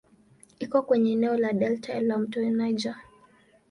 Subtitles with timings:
[0.59, 2.95] Iko kwenye eneo la delta ya "mto Niger".